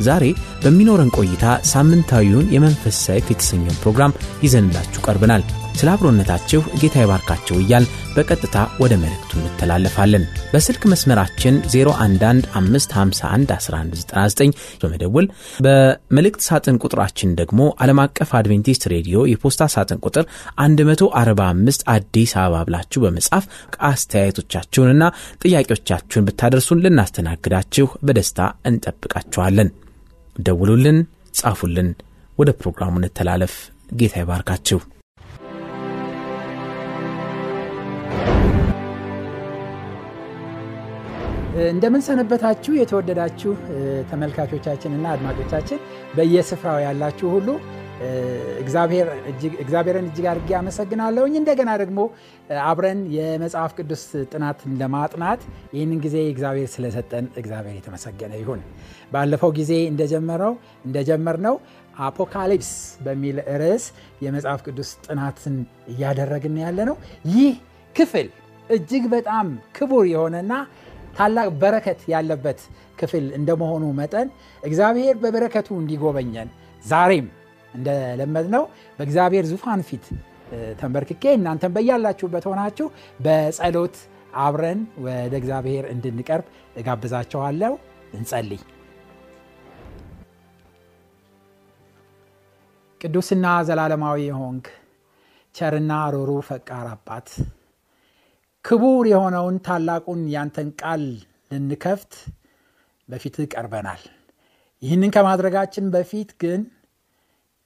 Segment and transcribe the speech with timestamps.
[0.00, 0.24] ዛሬ
[0.62, 4.14] በሚኖረን ቆይታ ሳምንታዊውን የመንፈስ ሰይፍ የተሰኘውን ፕሮግራም
[4.44, 5.42] ይዘንላችሁ ቀርበናል።
[5.76, 14.50] ስለ አብሮነታችሁ ጌታ ይባርካቸው እያል በቀጥታ ወደ መልእክቱ እንተላለፋለን። በስልክ መስመራችን 0115511199
[14.82, 15.26] በመደወል
[15.66, 20.24] በመልእክት ሳጥን ቁጥራችን ደግሞ ዓለም አቀፍ አድቬንቲስት ሬዲዮ የፖስታ ሳጥን ቁጥር
[20.62, 23.44] 145 አዲስ አበባ ብላችሁ በመጻፍ
[23.90, 25.02] አስተያየቶቻችሁንና
[25.44, 28.38] ጥያቄዎቻችሁን ብታደርሱን ልናስተናግዳችሁ በደስታ
[28.70, 29.70] እንጠብቃችኋለን።
[30.40, 30.98] ደውሉልን፣
[31.34, 31.88] ጻፉልን።
[32.38, 33.54] ወደ ፕሮግራሙ እንተላለፍ።
[33.92, 34.78] ጌታ ይባርካችሁ።
[41.70, 43.52] እንደምን ሰነበታችሁ የተወደዳችሁ
[44.10, 45.78] ተመልካቾቻችንና አድማጮቻችን
[46.16, 47.48] በየስፍራው ያላችሁ ሁሉ
[49.60, 52.00] እግዚአብሔርን እጅግ አድርጌ አመሰግናለሁኝ። እንደገና ደግሞ
[52.64, 55.40] አብረን የመጽሐፍ ቅዱስ ጥናትን ለማጥናት
[55.74, 58.60] ይህንን ጊዜ እግዚአብሔር ስለሰጠን እግዚአብሔር የተመሰገነ ይሁን።
[59.12, 61.56] ባለፈው ጊዜ እንደጀመረው እንደጀመርነው
[62.02, 62.70] አፖካሊፕስ
[63.02, 63.86] በሚል ርዕስ
[64.24, 65.56] የመጽሐፍ ቅዱስ ጥናትን
[65.92, 66.96] እያደረግን ያለ ነው።
[67.30, 67.52] ይህ
[67.94, 68.28] ክፍል
[68.70, 70.52] እጅግ በጣም ክቡር የሆነና
[71.16, 72.60] ታላቅ በረከት ያለበት
[72.98, 74.28] ክፍል እንደመሆኑ መጠን
[74.62, 76.48] እግዚአብሔር በበረከቱ እንዲጎበኘን
[76.84, 77.26] ዛሬም
[77.74, 78.64] እንደለመድነው
[78.98, 80.06] በእግዚአብሔር ዙፋን ፊት
[80.80, 82.86] ተንበርክኬ እናንተን በያላችሁበት ሆናችሁ
[83.20, 83.96] በጸሎት
[84.40, 86.46] አብረን ወደ እግዚአብሔር እንድንቀርብ
[86.76, 87.72] እጋብዛችኋለሁ።
[88.14, 88.60] እንጸልይ።
[93.00, 94.66] ቅዱስና ዘላለማዊ የሆንክ
[95.54, 97.28] ቸርና ሮሩ ፈቃር አባት
[98.64, 101.04] ክቡር የሆነውን ታላቁን ያንተን ቃል
[101.50, 102.12] ልንከፍት
[103.08, 104.02] በፊትህ ቀርበናል።
[104.82, 106.60] ይህንን ከማድረጋችን በፊት ግን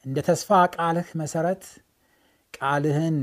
[0.05, 1.63] እንደ ተስፋ ቃልህ መሰረት
[2.55, 3.17] ቃልህን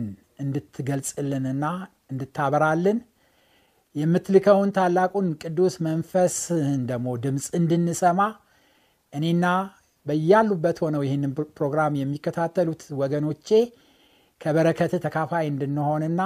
[0.43, 1.65] እንድትገልጽልንና
[2.11, 2.99] እንድታበራልን
[3.95, 8.21] የምትልከውን ታላቁን ቅዱስ መንፈስህን ደግሞ ድምፅ እንድንሰማ
[9.13, 9.45] እኔና
[10.05, 13.49] በያሉበት ሆነው ይህንን ፕሮግራም የሚከታተሉት ወገኖቼ
[14.41, 16.21] ከበረከትህ ተካፋይ እንድንሆንና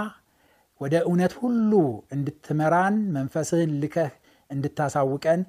[0.81, 1.71] ወደ እውነት ሁሉ
[2.15, 4.13] እንድትመራን መንፈስህን ልከህ
[4.49, 5.41] እንድታሳውቀን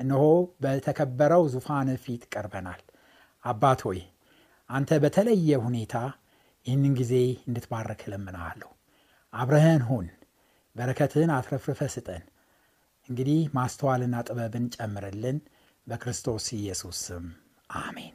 [0.00, 0.24] እነሆ
[0.62, 2.80] በተከበረው ዙፋን ፊት ቀርበናል።
[3.44, 4.00] አባት ሆይ
[4.70, 5.96] አንተ በተለየ ሁኔታ
[6.66, 7.14] ይህንን ጊዜ
[7.48, 8.70] እንድትባረክ እለምንሃለሁ።
[9.32, 10.06] አብረህን ሁን፣
[10.76, 12.24] በረከትህን አትረፍርፈ ስጠን።
[13.08, 15.38] እንግዲህ ማስተዋልና ጥበብን ጨምርልን፣
[15.86, 17.24] በክርስቶስ ኢየሱስ ስም
[17.78, 18.14] አሜን።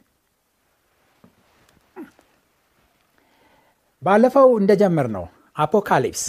[4.02, 5.24] ባለፈው እንደጀመር ነው
[5.56, 6.24] አፖካሊፕስ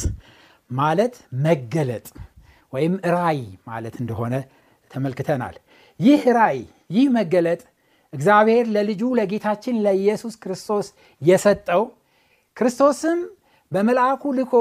[0.71, 1.13] ማለት
[1.45, 2.07] መገለጥ
[2.73, 4.35] ወይም ራይ ማለት እንደሆነ
[4.91, 5.55] ተመልክተናል።
[5.99, 6.57] ይህ ራይ
[6.89, 7.61] ይህ መገለጥ
[8.13, 10.87] እግዚአብሔር ለልጁ ለጌታችን ለኢየሱስ ክርስቶስ
[11.21, 11.83] የሰጠው
[12.57, 13.19] ክርስቶስም
[13.71, 14.53] በመልአኩ ልኮ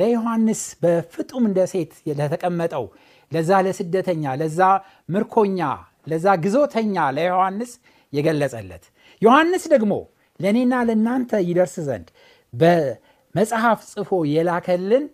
[0.00, 2.84] ለዮሐንስ በፍጡም ደሴት ለተቀመጠው
[3.32, 4.60] ለዛ ለስደተኛ፣ ለዛ
[5.08, 5.60] ምርኮኛ፣
[6.06, 7.70] ለዛ ግዞተኛ ለዮሐንስ
[8.12, 8.84] የገለጸለት።
[9.22, 9.92] ዮሐንስ ደግሞ
[10.40, 12.08] ለእኔና ለእናንተ ይደርስ ዘንድ
[12.54, 15.04] በመጽሐፍ ጽፎ የላከልን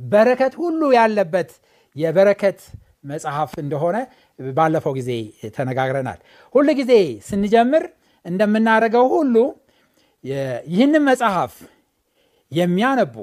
[0.00, 1.50] በረከት ሁሉ ያለበት
[1.96, 2.58] የበረከት
[3.10, 3.96] መጽሐፍ እንደሆነ
[4.38, 5.10] ባለፈው ጊዜ
[5.56, 6.20] ተነጋግረናል።
[6.54, 6.92] ሁል ጊዜ
[7.28, 7.84] ስንጀምር
[8.24, 9.36] እንደምናደርገው ሁሉ
[10.70, 11.54] ይህንን መጽሐፍ
[12.52, 13.14] የሚያነቡ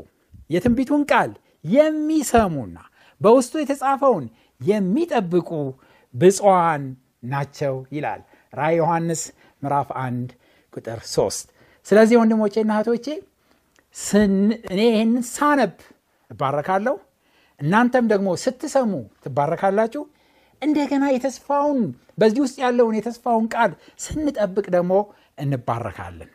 [0.49, 1.31] የትንቢቱን ቃል
[1.65, 2.77] የሚሰሙና
[3.21, 4.25] በውስጡ የተጻፈውን
[4.61, 5.49] የሚጠብቁ
[6.13, 6.83] ብፅዋን
[7.25, 8.21] ናቸው ይላል
[8.53, 9.21] ራእይ ዮሐንስ
[9.61, 10.31] ምዕራፍ 1
[10.73, 11.51] ቁጥር 3።
[11.87, 13.07] ስለዚህ ወንድሞቼና እህቶቼ
[14.71, 15.73] እኔ ይህንን ሳነብ
[16.31, 16.95] እባረካለሁ፣
[17.59, 18.91] እናንተም ደግሞ ስትሰሙ
[19.23, 20.03] ትባረካላችሁ።
[20.61, 21.79] እንደገና የተስፋውን
[22.17, 23.71] በዚህ ውስጥ ያለውን የተስፋውን ቃል
[24.03, 24.93] ስንጠብቅ ደግሞ
[25.37, 26.31] እንባረካለን።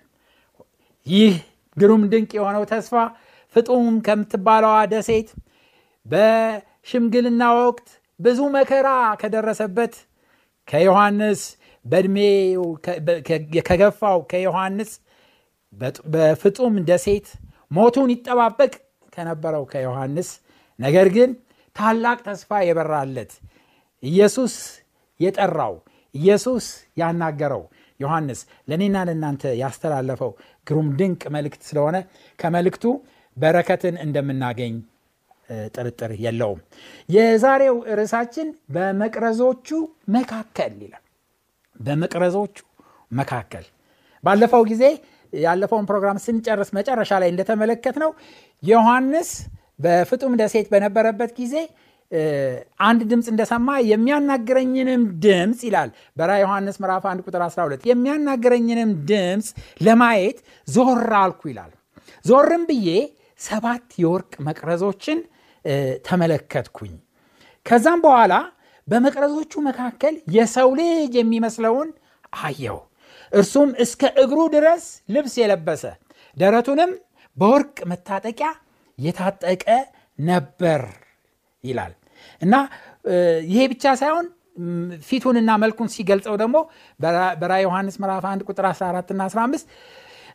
[1.07, 1.35] ይህ
[1.77, 2.95] ግሩም ድንቅ የሆነው ተስፋ
[3.55, 5.29] ፍጡም ከምትባለዋ ደሴት
[6.07, 7.89] በሽምግልና ወቅት
[8.21, 8.89] ብዙ መከራ
[9.21, 9.95] ከደረሰበት
[10.69, 11.41] ከዮሐንስ
[11.85, 12.63] በዕድሜው
[13.69, 14.91] ከገፋው ከዮሐንስ
[16.13, 17.27] በፍጡም ደሴት
[17.71, 18.73] ሞቱን ይጠባበቅ
[19.13, 20.29] ከነበረው ከዮሐንስ
[20.79, 21.31] ነገር ግን
[21.77, 23.33] ታላቅ ተስፋ የበራለት
[24.05, 24.55] ኢየሱስ
[25.21, 25.75] የጠራው
[26.15, 26.67] ኢየሱስ
[27.01, 27.63] ያናገረው
[28.01, 30.33] ዮሐንስ ለእኔና ለእናንተ ያስተላለፈው
[30.67, 31.97] ግሩም ድንቅ መልእክት ስለሆነ
[32.39, 32.85] ከመልእክቱ
[33.37, 34.75] በረከትን እንደምናገኝ
[35.75, 36.61] ጥርጥር የለውም።
[37.09, 39.69] የዛሬው ርዕሳችን በመቅረዞቹ
[40.17, 41.03] መካከል ይላል።
[41.77, 42.57] በመቅረዞቹ
[43.11, 43.65] መካከል
[44.25, 44.85] ባለፈው ጊዜ
[45.33, 48.11] ያለፈውን ፕሮግራም ስንጨርስ መጨረሻ ላይ እንደተመለከት ነው
[48.63, 49.31] ዮሐንስ
[49.85, 51.55] በፍጡም ደሴት በነበረበት ጊዜ
[52.81, 59.49] አንድ ድምፅ እንደሰማ የሚያናግረኝንም ድምፅ ይላል። በራ ዮሐንስ ምዕራፍ 1 ቁጥር 12 የሚያናግረኝንም ድምፅ
[59.81, 61.73] ለማየት ዞር አልኩ ይላል።
[62.25, 62.89] ዞርም ብዬ
[63.41, 65.19] ሰባት የወርቅ መቅረዞችን
[66.09, 66.95] ተመለከትኩኝ።
[67.67, 68.35] ከዛም በኋላ
[68.89, 71.89] በመቅረዞቹ መካከል የሰው ልጅ የሚመስለውን
[72.43, 72.79] አየው
[73.33, 74.85] እርሱም እስከ እግሩ ድረስ
[75.15, 75.83] ልብስ የለበሰ
[76.37, 76.91] ደረቱንም
[77.37, 78.51] በወርቅ መታጠቂያ
[78.99, 79.65] የታጠቀ
[80.19, 80.83] ነበር
[81.65, 81.93] ይላል።
[82.43, 82.55] እና
[83.49, 84.27] ይሄ ብቻ ሳይሆን
[85.07, 86.57] ፊቱንና መልኩን ሲገልጸው ደግሞ
[87.41, 89.67] በራ ዮሐንስ ምዕራፍ 1 ቁጥር 14 እና 15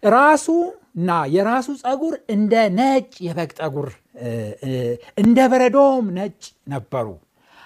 [0.09, 3.87] ራሱና የራሱ ጸጉር እንደ ነጭ የበግ ጸጉር
[5.23, 6.39] እንደ በረዶም ነጭ
[6.73, 7.07] ነበሩ።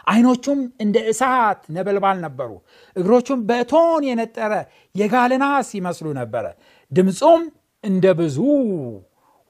[0.07, 2.49] አይኖቹም እንደ እሳት ነበልባል ነበሩ።
[2.95, 4.53] እግሮቹም በእቶን የነጠረ
[4.95, 6.45] የጋልናስ ይመስሉ ነበረ።
[6.91, 7.43] ድምፁም
[7.83, 8.37] እንደ ብዙ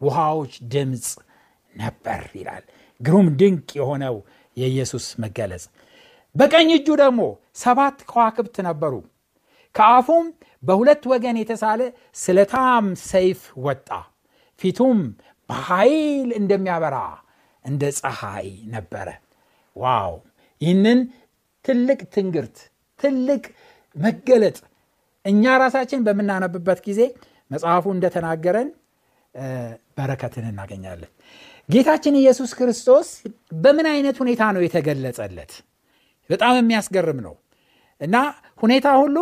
[0.02, 1.08] ውሃዎች ድምፅ
[1.74, 2.64] ነበር ይላል
[3.02, 4.16] ግሩም ድንቅ የሆነው
[4.58, 5.64] የኢየሱስ መገለጽ።
[6.36, 7.22] በቀኝ እጁ ደግሞ
[7.58, 8.94] ሰባት ከዋክብት ነበሩ።
[9.76, 10.26] ከአፉም
[10.64, 11.82] በሁለት ወገን የተሳለ
[12.16, 13.90] ስለታም ሰይፍ ወጣ።
[14.60, 15.00] ፊቱም
[15.50, 16.98] በኃይል እንደሚያበራ
[17.66, 19.08] እንደ ፀሐይ ነበረ።
[19.76, 20.14] wow!
[20.62, 21.00] ይህንን
[21.66, 22.58] ትልቅ ትንግርት
[23.00, 23.44] ትልቅ
[23.96, 24.58] መገለጥ
[25.26, 27.02] እኛ ራሳችን በምናነብበት ጊዜ
[27.52, 28.70] መጽሐፉ እንደተናገረን
[29.98, 31.12] በረከትን እናገኛለን
[31.74, 33.08] ጌታችን ኢየሱስ ክርስቶስ
[33.64, 35.52] በምን አይነት ሁኔታ ነው የተገለጸለት?
[36.30, 37.36] በጣም የሚያስገርም ነው።
[38.02, 38.16] እና
[38.64, 39.18] ሁኔታ ሁሉ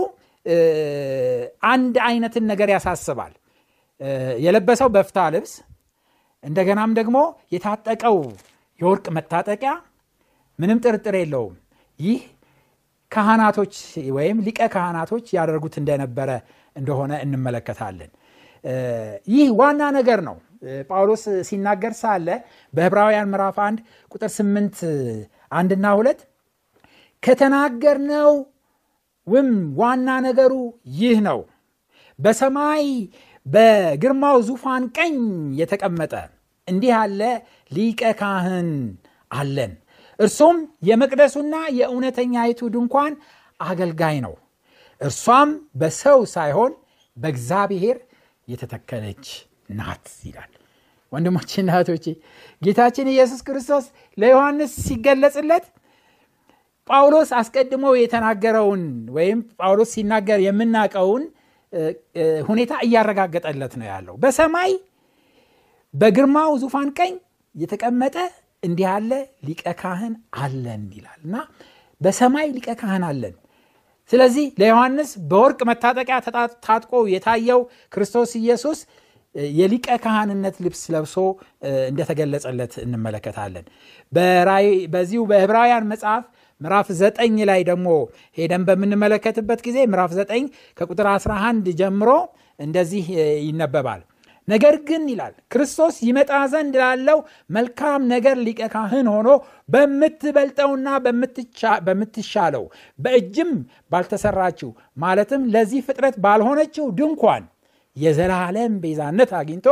[1.69, 3.33] አንድ አይነትን ነገር ያሳስባል።
[4.45, 5.53] የለበሰው በፍታ ልብስ
[6.43, 7.17] እንደገናም ደግሞ
[7.53, 8.17] የታጠቀው
[8.79, 9.73] የወርቅ መታጠቂያ
[10.59, 11.55] ምንም ጥርጥር የለውም።
[11.99, 12.21] ይህ
[13.11, 13.73] ካህናቶች
[14.15, 16.29] ወይም ሊቀ ካህናቶች ያደርጉት እንደነበረ
[16.75, 18.11] እንደሆነ እንመለከታለን
[19.27, 20.37] ይህ ዋና ነገር ነው።
[20.89, 22.27] ጳውሎስ ሲናገር ሳለ
[22.73, 23.79] በህብራውያን ምዕራፍ 1
[24.11, 24.81] ቁጥር 8
[25.51, 26.19] አንድና ሁለት
[27.23, 28.31] ከተናገርነው
[29.27, 29.49] ውም
[29.79, 30.53] ዋና ነገሩ
[30.99, 31.39] ይህ ነው።
[32.19, 32.85] በሰማይ
[33.45, 35.15] በግርማው ዙፋን ቀኝ
[35.59, 36.13] የተቀመጠ
[36.67, 37.21] እንዲህ ያለ
[37.71, 38.69] ሊቀ ካህን
[39.31, 39.71] አለን።
[40.19, 43.13] እርሱም የመቅደሱና የእውነተኛይቱ ድንኳን
[43.59, 44.33] አገልጋይ ነው።
[45.01, 46.71] እርሷም በሰው ሳይሆን
[47.17, 47.97] በእግዚአብሔር
[48.51, 49.25] የተተከለች
[49.77, 50.51] ናት ይላል።
[51.11, 52.05] ወንድሞችና እህቶቼ
[52.61, 53.85] ጌታችን ኢየሱስ ክርስቶስ
[54.17, 55.65] ለዮሐንስ ሲገለጽለት
[56.89, 58.83] ጳውሎስ አስቀድሞ የተናገረውን
[59.17, 61.23] ወይም ጳውሎስ ሲናገር የምናውቀውን
[62.47, 64.71] ሁኔታ እያረጋገጠለት ነው ያለው። በሰማይ
[65.93, 67.13] በግርማው ዙፋን ቀኝ
[67.55, 68.15] የተቀመጠ
[68.63, 69.11] እንዲህ ያለ
[69.47, 71.35] ሊቀ ካህን አለን ይላል። እና
[72.01, 73.35] በሰማይ ሊቀ ካህን አለን
[74.09, 76.17] ስለዚህ ለዮሐንስ በወርቅ መታጠቂያ
[76.65, 77.61] ታጥቆ የታየው
[77.93, 78.79] ክርስቶስ ኢየሱስ
[79.55, 81.15] የሊቀ ካህንነት ልብስ ለብሶ
[81.89, 83.65] እንደተገለጸለት እንመለከታለን።
[84.93, 86.23] በዚሁ በዕብራውያን መጽሐፍ
[86.61, 87.87] ምዕራፍ ዘጠኝ ላይ ደግሞ
[88.37, 90.43] ሄደን በምንመለከትበት ጊዜ ምዕራፍ ዘጠኝ
[90.77, 92.09] ከቁጥር 11 ጀምሮ
[92.59, 93.05] እንደዚህ
[93.47, 94.01] ይነበባል
[94.47, 97.19] ነገር ግን ይላል ክርስቶስ ይመጣ ዘንድ ላለው
[97.49, 99.29] መልካም ነገር ሊቀ ካህን ሆኖ
[99.69, 100.87] በምትበልጠውና
[101.87, 102.65] በምትሻለው
[102.99, 103.51] በእጅም
[103.91, 107.45] ባልተሰራችው ማለትም ለዚህ ፍጥረት ባልሆነችው ድንኳን
[107.97, 109.67] የዘላለም ቤዛነት አግኝቶ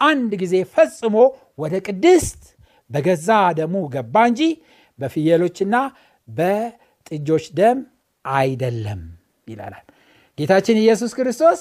[0.00, 1.16] አንድ ጊዜ ፈጽሞ
[1.58, 2.42] ወደ ቅድስት
[2.90, 3.28] በገዛ
[3.58, 4.42] ደሙ ገባ እንጂ
[4.98, 5.76] በፍየሎችና
[6.28, 7.78] በጥጆች ደም
[8.24, 9.00] አይደለም
[9.48, 9.84] ይላላል
[10.38, 11.60] ጌታችን ኢየሱስ ክርስቶስ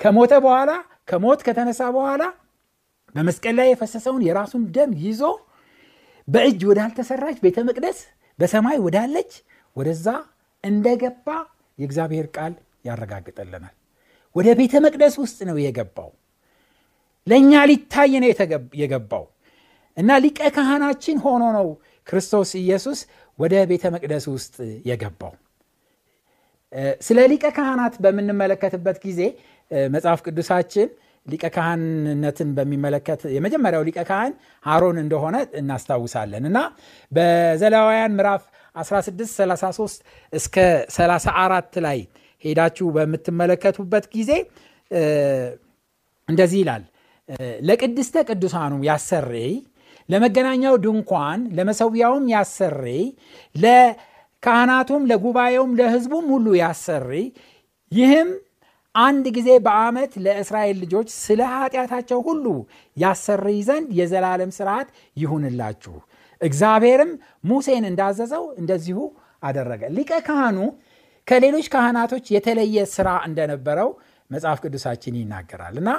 [0.00, 0.70] ከሞተ በኋላ
[1.08, 2.22] ከሞት ከተነሳ በኋላ
[3.14, 5.22] በመስቀል ላይ የፈሰሰውን የራሱን ደም ይዞ
[6.28, 7.98] በእጅ ወዳልተሰራች ቤተ መቅደስ
[8.38, 9.32] በሰማይ ወዳለች
[9.76, 10.06] ወደዛ
[10.64, 11.26] እንደገባ
[11.78, 12.52] የእግዚአብሔር ቃል
[12.84, 13.74] ያረጋግጠልናል።
[14.36, 16.10] ወደ ቤተ መቅደስ ውስጥ ነው የገባው።
[17.26, 18.28] ለእኛ ሊታይ ነው
[18.82, 19.24] የገባው
[19.96, 21.66] እና ሊቀ ካህናችን ሆኖ ነው
[22.06, 23.00] ክርስቶስ ኢየሱስ
[23.38, 24.56] ወደ ቤተ መቅደስ ውስጥ
[24.88, 25.34] የገባው።
[27.06, 29.20] ስለ ሊቀ ካህናት በምንመለከትበት ጊዜ
[29.90, 30.88] መጽሐፍ ቅዱሳችን
[31.26, 34.32] ሊቀ ካህንነትን በሚመለከት የመጀመሪያው ሊቀ ካህን
[34.64, 36.58] አሮን እንደሆነ እናስታውሳለን። እና
[37.12, 38.42] በዘላውያን ምዕራፍ
[38.76, 40.02] 1633
[40.32, 40.56] እስከ
[40.96, 42.00] 34 ላይ
[42.44, 44.30] ሄዳችሁ በምትመለከቱበት ጊዜ
[46.28, 46.84] እንደዚህ ይላል።
[47.68, 49.52] ለቅድስተ ቅዱሳኑ ያሰሬይ
[50.08, 53.04] ለመገናኛው ድንኳን ለመሰዊያውም ያሰሬይ
[53.54, 57.24] ለካህናቱም ለጉባኤውም ለህዝቡም ሁሉ ያሰሬይ
[57.92, 58.28] ይህም
[58.94, 62.44] አንድ ጊዜ በዓመት ለእስራኤል ልጆች ስለ ኃጢአታቸው ሁሉ
[62.96, 65.94] ያሰርይ ዘንድ የዘላለም ስርዓት ይሁንላችሁ።
[66.40, 67.10] እግዚአብሔርም
[67.44, 68.98] ሙሴን እንዳዘዘው እንደዚሁ
[69.42, 70.58] አደረገ። ሊቀ ካህኑ
[71.26, 73.90] ከሌሎች ካህናቶች የተለየ ስራ እንደነበረው
[74.30, 75.90] መጽሐፍ ቅዱሳችን ይናገራል። እና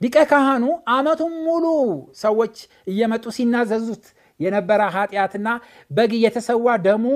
[0.00, 0.64] ሊቀ ካህኑ
[0.94, 1.64] አመቱን ሙሉ
[2.20, 4.04] ሰዎች እየመጡ ሲናዘዙት
[4.40, 5.48] የነበረ ኃጢአትና
[5.90, 7.06] በግ እየተሰዋ ደሙ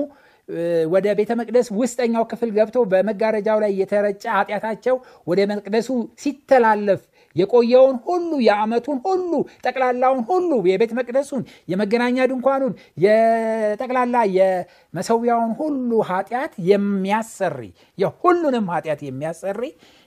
[0.93, 4.95] ወደ ቤተ መቅደስ ውስጠኛው ክፍል ገብቶ በመጋረጃው ላይ የተረጨ ኃጢአታቸው
[5.27, 5.89] ወደ መቅደሱ
[6.23, 7.01] ሲተላለፍ
[7.35, 9.31] የቆየውን ሁሉ የዓመቱን ሁሉ
[9.65, 12.73] ጠቅላላውን ሁሉ የቤተ መቅደሱን የመገናኛ ድንኳኑን
[13.05, 17.59] የጠቅላላ የመሰዊያውን ሁሉ ኃጢአት የሚያሰሪ
[17.97, 19.61] የሁሉንም ኃጢአት የሚያሰሪ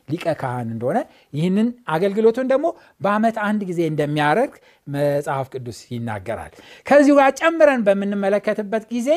[0.08, 0.98] ሊቀ ካህን እንደሆነ
[1.32, 2.66] ይህንን አገልግሎቱን ደግሞ
[3.00, 4.52] በአመት አንድ ጊዜ እንደሚያደርግ
[4.86, 6.52] መጽሐፍ ቅዱስ ይናገራል።
[6.86, 9.10] ከዚሁ ጋር ጨምረን በምንመለከትበት ጊዜ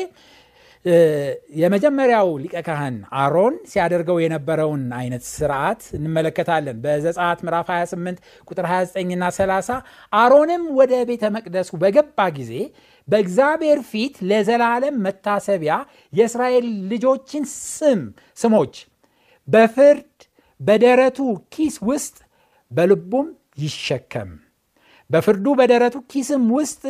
[1.56, 9.76] የመጀመሪያው ሊቀ ካህን አሮን ሲያደርገው የነበረውን አይነት ስርዓት እንመለከታለን። በዘጸአት ምዕራፍ 28 ቁጥር 29ና 30
[10.12, 12.52] አሮንም ወደ ቤተ መቅደሱ በገባ ጊዜ
[13.08, 15.76] በእግዚአብሔር ፊት ለዘላለም መታሰቢያ
[16.12, 18.02] የእስራኤል ልጆችን ስም
[18.38, 18.74] ስሞች
[19.48, 20.08] በፍርድ
[20.60, 21.20] በደረቱ
[21.54, 22.16] ኪስ ውስጥ
[22.70, 23.28] በልቡም
[23.62, 24.30] ይሸከም።
[25.10, 26.82] በፍርዱ በደረቱ ኪስም ውስጥ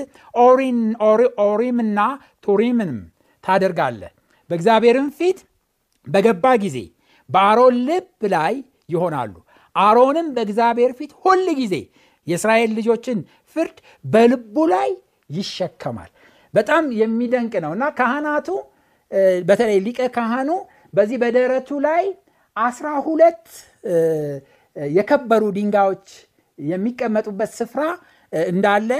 [1.44, 2.00] ኦሪምና
[2.44, 2.98] ቱሪምንም
[3.44, 4.12] ታደርጋለህ።
[4.50, 5.38] በእግዚአብሔርም ፊት
[6.06, 6.78] በገባ ጊዜ
[7.30, 8.54] በአሮን ልብ ላይ
[8.88, 9.34] ይሆናሉ።
[9.76, 11.74] አሮንም በእግዚአብሔር ፊት ሁል ጊዜ
[12.26, 13.18] የእስራኤል ልጆችን
[13.56, 14.90] ፍርድ በልቡ ላይ
[15.30, 16.10] ይሸከማል።
[16.54, 18.48] በጣም የሚደንቅ ነው እና ካህናቱ
[19.48, 20.50] በተለይ ሊቀ ካህኑ
[20.94, 22.04] በዚህ በደረቱ ላይ
[22.56, 23.44] አስራ ሁለት
[24.96, 26.06] የከበሩ ድንጋዮች
[26.58, 27.82] የሚቀመጡበት ስፍራ
[28.48, 28.90] እንዳለ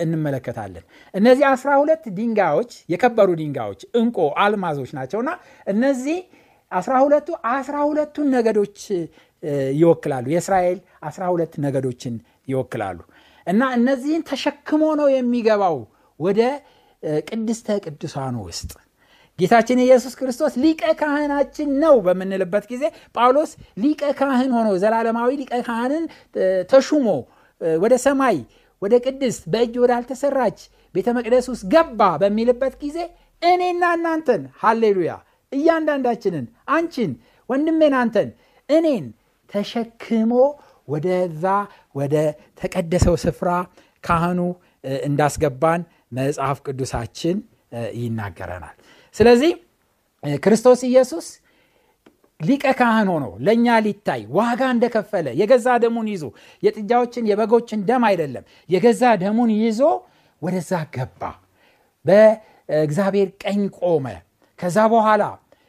[0.00, 0.84] እንመለከታለን።
[1.14, 5.30] እነዚህ አስራ ሁለት ድንጋዮች የከበሩ ድንጋዮች እንቆ አልማዞች ናቸውና
[5.66, 6.18] እነዚህ
[6.72, 8.76] አስራ ሁለቱ አስራ ሁለቱን ነገዶች
[9.76, 12.14] ይወክላሉ። የእስራኤል አስራ ሁለት ነገዶችን
[12.48, 12.98] ይወክላሉ።
[13.46, 15.76] እና እነዚህን ተሸክሞ ነው የሚገባው
[16.20, 16.40] ወደ
[17.28, 18.70] ቅድስተ ቅዱሳኑ ውስጥ።
[19.38, 22.82] ጌታችን ኢየሱስ ክርስቶስ ሊቀ ካህናችን ነው በምንልበት ጊዜ
[23.16, 23.50] ጳውሎስ
[23.82, 26.04] ሊቀ ካህን ሆኖ ዘላለማዊ ሊቀ ካህንን
[26.72, 27.06] ተሹሞ
[27.80, 28.36] ወደ ሰማይ
[28.82, 30.58] ወደ ቅድስት በእጅ ወዳልተሰራች
[30.94, 32.98] ቤተ መቅደስ ውስጥ ገባ በሚልበት ጊዜ
[33.42, 35.12] እኔና እናንተን ሃሌሉያ!
[35.52, 36.44] እያንዳንዳችንን
[36.74, 37.12] አንቺን
[37.48, 38.28] ወንድሜን አንተን
[38.68, 39.06] እኔን
[39.52, 40.32] ተሸክሞ
[40.88, 41.44] ወደዛ
[41.94, 42.14] ወደ
[42.60, 43.50] ተቀደሰው ስፍራ
[44.04, 44.40] ካህኑ
[45.04, 45.80] እንዳስገባን
[46.18, 47.36] መጽሐፍ ቅዱሳችን
[47.98, 48.76] ይናገረናል።
[49.14, 49.52] ስለዚህ
[50.42, 51.26] ክርስቶስ ኢየሱስ
[52.40, 56.24] ሊቀ ካህን ሆኖ ለእኛ ሊታይ ዋጋ እንደከፈለ የገዛ ደሙን ይዞ
[56.62, 59.80] የጥጃዎችን የበጎችን ደም አይደለም የገዛ ደሙን ይዞ
[60.42, 61.22] ወደዛ ገባ።
[62.04, 64.06] በእግዚአብሔር ቀኝ ቆመ።
[64.58, 65.22] ከዛ በኋላ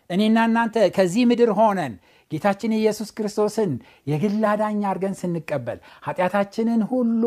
[0.10, 1.94] እኔና እናንተ ከዚህ ምድር ሆነን
[2.32, 3.72] ጌታችን ኢየሱስ ክርስቶስን
[4.10, 7.24] የግል አዳኝ አድርገን ስንቀበል ኃጢአታችንን ሁሉ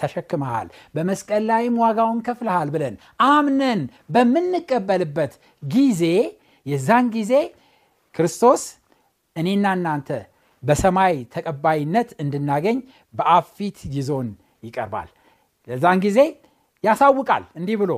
[0.00, 2.94] ተሸክመሃል በመስቀል ላይም ዋጋውን ከፍልሃል ብለን
[3.28, 3.80] አምነን
[4.14, 5.32] በምንቀበልበት
[5.68, 6.02] ጊዜ
[6.66, 7.32] የዛን ጊዜ
[8.14, 8.62] ክርስቶስ
[9.36, 10.08] እኔና እናንተ
[10.62, 12.78] በሰማይ ተቀባይነት እንድናገኝ
[13.14, 14.28] በአብ ፊት ይዞን
[14.62, 15.08] ይቀርባል።
[15.68, 16.18] ለዛን ጊዜ
[16.84, 17.92] ያሳውቃል እንዲህ ብሎ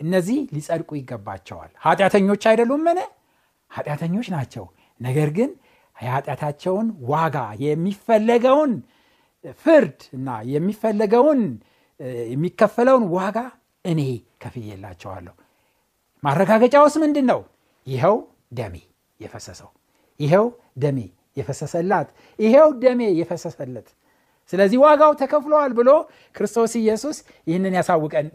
[0.00, 2.44] እነዚህ ሊጸድቁ ይገባቸዋል። ኃጢአተኞች
[2.86, 2.98] ምን
[3.70, 4.64] ኃጢአተኞች ናቸው።
[5.00, 5.50] ነገር ግን
[5.96, 8.72] የኃጢአታቸውን ዋጋ የሚፈለገውን
[9.62, 11.40] ፍርድ እና የሚፈለገውን
[12.28, 13.38] የሚከፈለውን ዋጋ
[13.84, 14.00] እኔ
[14.42, 15.34] ከፍዬላቸዋለሁ።
[16.22, 17.40] ማረጋገጫውስ ምንድን ነው
[17.86, 18.16] ይኸው
[18.54, 18.74] ደሜ
[19.20, 19.70] የፈሰሰው።
[20.20, 20.46] ይኸው
[20.78, 20.98] ደሜ
[21.36, 22.08] የፈሰሰላት።
[22.38, 23.88] ይኸው ደሜ የፈሰሰለት።
[24.52, 25.90] ስለዚህ ዋጋው ተከፍለዋል ብሎ
[26.34, 27.16] ክርስቶስ ኢየሱስ
[27.48, 27.74] ይህንን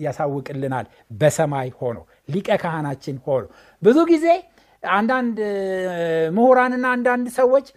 [0.06, 0.86] ያሳውቅልናል።
[1.20, 1.98] በሰማይ ሆኖ
[2.30, 3.46] ሊቀ ካህናችን ሆኖ።
[3.82, 4.26] ብዙ ጊዜ
[4.84, 5.38] አንዳንድ
[6.36, 7.68] ምሁራንና አንዳንድ ሰዎች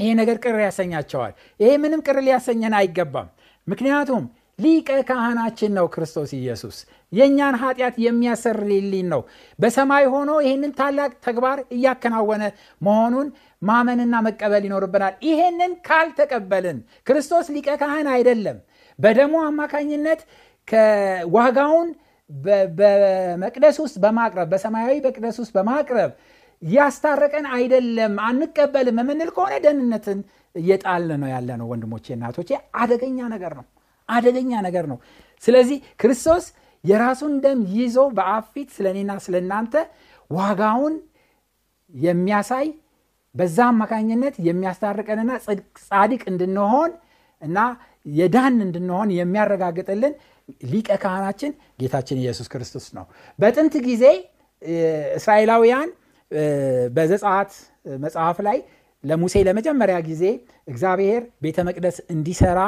[0.00, 3.28] ይሄ ነገር ቅር ያሰኛቸዋል። ይሄ ምንም ቅር ሊያሰኘን አይገባም።
[3.66, 4.22] ምክንያቱም
[4.58, 6.76] ሊቀ ካህናችን ነው ክርስቶስ ኢየሱስ።
[7.12, 9.22] የእኛን ኃጢአት የሚያሰርልልን ነው።
[9.58, 12.42] በሰማይ ሆኖ ይህንን ታላቅ ተግባር እያከናወነ
[12.80, 13.28] መሆኑን
[13.62, 18.58] ማመንና መቀበል ይኖርብናል። ይሄንን ካልተቀበልን ክርስቶስ ሊቀ ካህን አይደለም።
[18.98, 20.22] በደሞ አማካኝነት
[21.36, 21.88] ዋጋውን
[22.78, 26.12] በመቅደስ ውስጥ በማቅረብ በሰማያዊ መቅደስ ውስጥ በማቅረብ
[26.62, 30.18] ያስታረቀን አይደለም አንቀበልም የምንል ከሆነ ደህንነትን
[30.54, 33.64] እየጣል ነው ያለ ነው ወንድሞቼ እናቶቼ። አደገኛ ነገር ነው
[34.08, 34.98] አደገኛ ነገር ነው።
[35.42, 36.44] ስለዚህ ክርስቶስ
[36.84, 39.74] የራሱን ደም ይዞ በአብ ፊት ስለ እኔና ስለ እናንተ
[40.30, 40.94] ዋጋውን
[41.94, 42.66] የሚያሳይ
[43.34, 45.30] በዛ አማካኝነት የሚያስታርቀንና
[45.82, 46.90] ጻድቅ እንድንሆን
[47.42, 47.58] እና
[48.12, 50.14] የዳን እንድንሆን የሚያረጋግጥልን
[50.64, 53.04] ሊቀ ካህናችን ጌታችን ኢየሱስ ክርስቶስ ነው።
[53.38, 54.04] በጥንት ጊዜ
[55.18, 55.90] እስራኤላውያን
[56.96, 57.52] በዘጸአት
[58.04, 58.58] መጽሐፍ ላይ
[59.04, 60.24] ለሙሴ ለመጀመሪያ ጊዜ
[60.68, 62.60] እግዚአብሔር ቤተ መቅደስ እንዲሰራ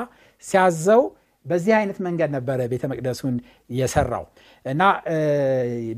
[0.45, 1.03] ሲያዘው
[1.47, 3.35] በዚህ አይነት መንገድ ነበረ ቤተ መቅደሱን
[3.71, 4.25] የሰራው።
[4.65, 4.83] እና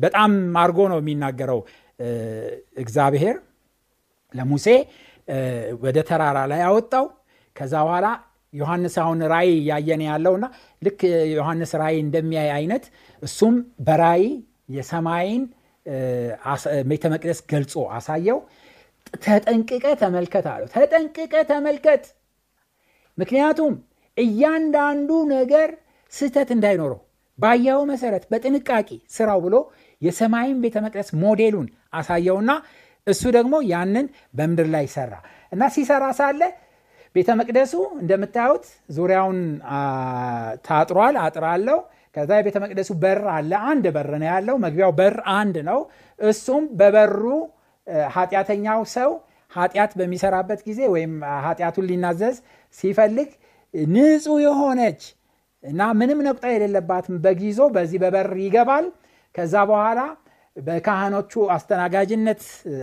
[0.03, 1.61] በጣም አርጎ ነው የሚናገረው።
[2.83, 3.37] እግዚአብሔር
[4.35, 4.67] ለሙሴ
[5.85, 7.07] ወደ ተራራ ላይ አወጣው።
[7.57, 8.07] ከዛ በኋላ
[8.53, 10.45] ዮሐንስ አሁን ራይ እያየን ያለውና
[10.83, 11.01] ልክ
[11.33, 12.85] ዮሐንስ ራይ እንደሚያይ አይነት
[13.23, 13.55] እሱም
[13.87, 14.23] በራይ
[14.77, 15.43] የሰማይን
[16.91, 18.39] ቤተ መቅደስ ገልጾ አሳየው።
[19.25, 22.05] ተጠንቅቀ ተመልከት አለው። ተጠንቅቀ ተመልከት።
[23.19, 23.75] ምክንያቱም
[24.17, 25.71] እያንዳንዱ ነገር
[26.13, 27.01] ስህተት እንዳይኖረው
[27.39, 29.57] ባየው መሰረት በጥንቃቄ ስራው ብሎ
[30.03, 31.67] የሰማይን ቤተ መቅደስ ሞዴሉን
[31.99, 32.51] አሳየውና
[33.07, 34.07] እሱ ደግሞ ያንን
[34.39, 35.13] በምድር ላይ ሰራ
[35.53, 36.41] እና ሲሰራ ሳለ
[37.15, 38.65] ቤተ መቅደሱ እንደምታዩት
[38.97, 39.39] ዙሪያውን
[40.67, 41.79] ታጥሯል አጥራለው
[42.17, 45.79] ከዛ የቤተ መቅደሱ በር አለ አንድ በር ነው ያለው። መግቢያው በር አንድ ነው።
[46.19, 47.23] እሱም በበሩ
[48.15, 49.11] ኃጢአተኛው ሰው
[49.53, 51.13] ኃጢአት በሚሰራበት ጊዜ ወይም
[51.45, 52.37] ኃጢአቱን ሊናዘዝ
[52.79, 53.29] ሲፈልግ
[53.93, 55.03] ንጹህ የሆነች
[55.65, 58.87] እና ምንም ነቁጣ የሌለባት በግ ይዞ በዚህ በበር ይገባል።
[59.35, 60.01] ከዛ በኋላ
[60.57, 62.43] በካህኖቹ አስተናጋጅነት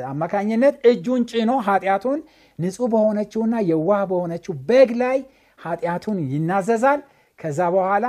[0.10, 2.20] አማካኝነት እጁን ጭኖ ኃጢአቱን
[2.60, 5.18] ንጹህ በሆነችውና የዋህ በሆነችው በግ ላይ
[5.60, 7.00] ኃጢአቱን ይናዘዛል።
[7.40, 8.06] ከዛ በኋላ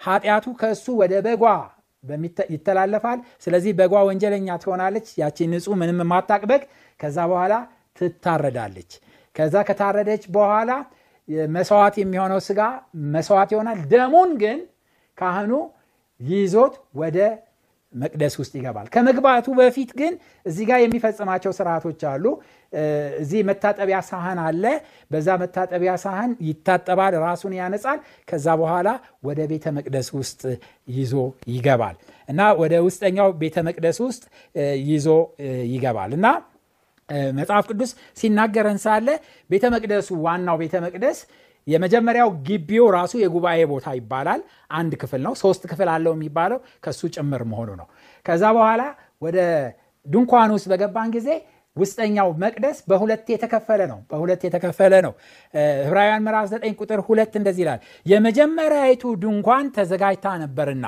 [0.00, 1.44] ኃጢአቱ ከእሱ ወደ በጓ
[2.54, 6.62] ይተላለፋል። ስለዚህ በጓ ወንጀለኛ ትሆናለች። ያቺ ንጹህ ምንም ማታቅ በግ።
[7.00, 7.54] ከዛ በኋላ
[7.98, 8.90] ትታረዳለች።
[9.34, 10.70] ከዛ ከታረደች በኋላ
[11.54, 12.60] መስዋዕት የሚሆነው ስጋ
[13.14, 14.58] መስዋዕት ይሆናል። ደሙን ግን
[15.18, 15.52] ካህኑ
[16.20, 17.18] ይዞት ወደ
[17.94, 20.12] መቅደስ ውስጥ ይገባል። ከመግባቱ በፊት ግን
[20.46, 22.24] እዚህ ጋር የሚፈጽማቸው ስርዓቶች አሉ።
[23.20, 24.64] እዚህ መታጠቢያ ሳህን አለ።
[25.10, 28.88] በዛ መታጠቢያ ሳህን ይታጠባል ራሱን ያነጻል። ከዛ በኋላ
[29.24, 30.42] ወደ ቤተ መቅደስ ውስጥ
[30.88, 31.12] ይዞ
[31.52, 31.96] ይገባል።
[32.28, 34.24] እና ወደ ውስጠኛው ቤተ መቅደስ ውስጥ
[34.88, 35.08] ይዞ
[35.72, 36.26] ይገባል። እና
[37.34, 39.08] መጽሐፍ ቅዱስ ሲናገረን ሳለ
[39.50, 41.18] ቤተ መቅደሱ ዋናው ቤተ መቅደስ
[41.66, 44.40] የመጀመሪያው ግቢው ራሱ የጉባኤ ቦታ ይባላል።
[44.78, 47.86] አንድ ክፍል ነው። ሶስት ክፍል አለው የሚባለው ከሱ ጭምር መሆኑ ነው።
[48.26, 48.82] ከዛ በኋላ
[49.22, 49.38] ወደ
[50.06, 51.28] ድንኳን ውስጥ በገባን ጊዜ
[51.76, 55.12] ውስጠኛው መቅደስ በሁለት የተከፈለ ነው። በሁለት የተከፈለ ነው።
[55.80, 60.86] ህብራውያን ምዕራፍ 9 ቁጥር ሁለት እንደዚህ ይላል። የመጀመሪያዊቱ ድንኳን ተዘጋጅታ ነበርና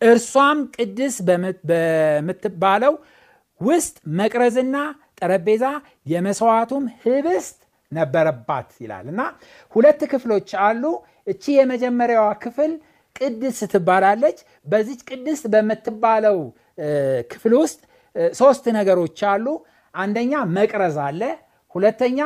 [0.00, 1.14] እርሷም ቅድስ
[1.68, 2.94] በምትባለው
[3.60, 4.76] ውስጥ መቅረዝና
[5.18, 5.64] ጠረጴዛ
[6.06, 7.58] የመስዋዕቱም ህብስት
[7.92, 9.20] ነበረባት ይላል። እና
[9.74, 10.82] ሁለት ክፍሎች አሉ።
[11.26, 12.72] እቺ የመጀመሪያዋ ክፍል
[13.16, 16.38] ቅድስት ትባላለች። በዚች ቅድስት በምትባለው
[17.30, 17.80] ክፍል ውስጥ
[18.34, 19.46] ሶስት ነገሮች አሉ።
[19.94, 21.22] አንደኛ መቅረዝ አለ።
[21.74, 22.18] ሁለተኛ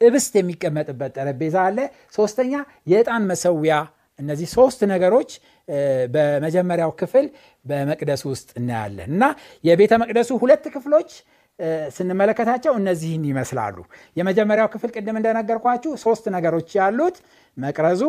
[0.00, 1.78] እብስት የሚቀመጥበት ጠረጴዛ አለ።
[2.14, 2.52] ሶስተኛ
[2.92, 3.74] የዕጣን መሰዊያ።
[4.18, 5.30] እነዚህ ሶስት ነገሮች
[6.14, 7.26] በመጀመሪያው ክፍል
[7.64, 9.24] በመቅደሱ ውስጥ እናያለን። እና
[9.64, 11.10] የቤተ መቅደሱ ሁለት ክፍሎች
[11.94, 13.76] ስንመለከታቸው እነዚህን ይመስላሉ።
[14.16, 17.16] የመጀመሪያው ክፍል ቅድም እንደነገርኳችሁ ሶስት ነገሮች ያሉት
[17.56, 18.02] መቅረዙ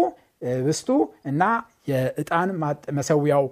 [0.65, 0.89] ብስቱ
[1.29, 1.43] እና
[1.89, 2.49] የዕጣን
[2.97, 3.45] መሰዊያው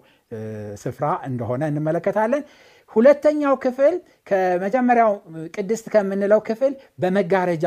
[0.81, 2.43] ስፍራ እንደሆነ እንመለከታለን።
[2.91, 3.95] ሁለተኛው ክፍል
[4.27, 5.11] ከመጀመሪያው
[5.55, 7.65] ቅድስት ከምንለው ክፍል በመጋረጃ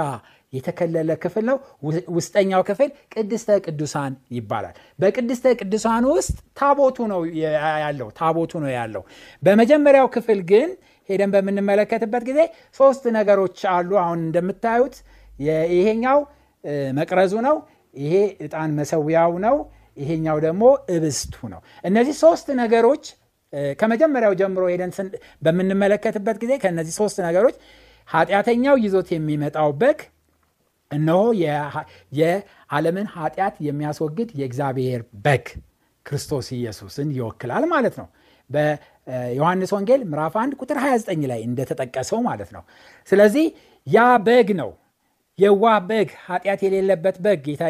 [0.53, 1.57] የተከለለ ክፍል ነው።
[2.17, 7.21] ውስጠኛው ክፍል ቅድስተ ቅዱሳን ይባላል። በቅድስተ ቅዱሳን ውስጥ ታቦቱ ነው
[7.85, 9.03] ያለው ታቦቱ ነው ያለው።
[9.43, 10.71] በመጀመሪያው ክፍል ግን
[11.09, 12.41] ሄደን በምንመለከትበት ጊዜ
[12.81, 14.97] ሶስት ነገሮች አሉ። አሁን እንደምታዩት
[15.75, 16.19] ይሄኛው
[16.95, 17.57] መቅረዙ ነው።
[17.95, 19.57] ይሄ ዕጣን መሰዊያው ነው።
[19.97, 23.05] ይሄኛው ደግሞ እብስቱ ነው። እነዚህ ሶስት ነገሮች
[23.81, 24.93] ከመጀመሪያው ጀምሮ ሄደን
[25.43, 27.57] በምንመለከትበት ጊዜ ከእነዚህ ሶስት ነገሮች
[28.09, 29.99] ኃጢአተኛው ይዞት የሚመጣው በግ
[30.91, 31.21] እነሆ
[32.13, 35.45] የዓለምን ኃጢአት የሚያስወግድ የእግዚአብሔር በግ
[36.07, 38.07] ክርስቶስ ኢየሱስን ይወክላል ማለት ነው
[39.07, 42.63] በዮሐንስ ወንጌል ምዕራፍ 1 ቁጥር 29 ላይ እንደተጠቀሰው ማለት ነው።
[43.09, 43.47] ስለዚህ
[43.87, 44.71] ያ በግ ነው።
[45.39, 47.63] የዋ በግ ኃጢአት የሌለበት በግ ጌታ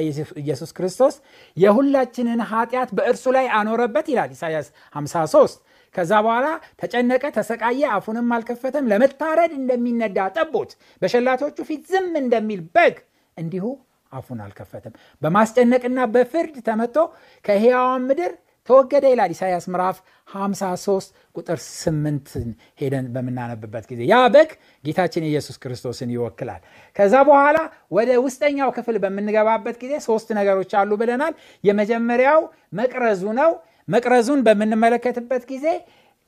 [0.43, 1.15] ኢየሱስ ክርስቶስ
[1.57, 5.61] የሁላችንን ኃጢአት በእርሱ ላይ አኖረበት ይላል ኢሳያስ 53
[5.95, 6.49] ከዛ በኋላ
[6.81, 10.71] ተጨነቀ ተሰቃየ አፉንም አልከፈተም ለመታረድ እንደሚነዳ ጠቦት
[11.03, 12.97] በሸላቶቹ ፊት ዝም እንደሚል በግ
[13.37, 13.65] እንዲሁ
[14.13, 16.97] አፉን አልከፈተም። በማስጨነቅና በፍርድ ተመቶ
[17.45, 18.33] ከሕያዋን ምድር
[18.69, 19.97] ተወገደ ይላል ኢሳያስ ምዕራፍ
[20.35, 22.33] 53 ቁጥር 8
[22.81, 24.51] ሄደን በምናነብበት ጊዜ። ያ በግ
[24.85, 26.61] ጌታችን ኢየሱስ ክርስቶስን ይወክላል።
[26.97, 27.59] ከዛ በኋላ
[27.97, 32.41] ወደ ውስጠኛው ክፍል በምንገባበት ጊዜ ሶስት ነገሮች አሉ ብለናል። የመጀመሪያው
[32.81, 33.53] መቅረዙ ነው።
[33.89, 35.67] መቅረዙን በምንመለከትበት ጊዜ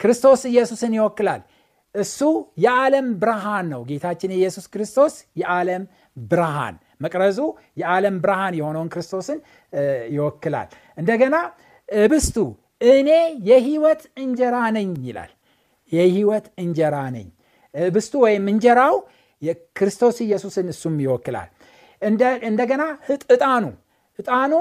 [0.01, 1.43] ክርስቶስ ኢየሱስን ይወክላል።
[1.95, 2.19] እሱ
[2.59, 5.83] የዓለም ብርሃን ነው። ጌታችን ኢየሱስ ክርስቶስ የዓለም
[6.17, 7.39] ብርሃን መቅረዙ
[7.77, 9.39] የዓለም ብርሃን የሆነውን ክርስቶስን
[10.15, 10.69] ይወክላል።
[10.99, 11.37] እንደገና
[11.89, 12.37] እብስቱ
[12.91, 13.09] እኔ
[13.49, 15.33] የህይወት እንጀራ ነኝ ይላል።
[15.93, 17.27] የህይወት እንጀራ ነኝ።
[17.75, 18.95] ብስቱ ወይም እንጀራው
[19.43, 21.49] የክርስቶስ ኢየሱስን እሱም ይወክላል።
[22.49, 22.83] እንደገና
[23.35, 23.65] እጣኑ
[24.19, 24.53] እጣኑ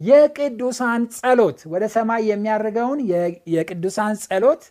[0.00, 3.00] የቅዱሳን ጸሎት ወደ ሰማይ የሚያደርገውን
[3.54, 4.62] የቅዱሳን ጸሎት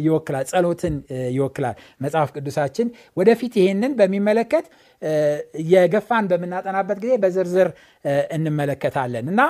[0.00, 0.94] ይወክላል ጸሎትን
[1.34, 4.66] ይወክላል። መጽሐፍ ቅዱሳችን ወደፊት ይሄንን በሚመለከት
[5.72, 7.68] የገፋን በምናጠናበት ጊዜ በዝርዝር
[8.36, 9.40] እንመለከታለን። እና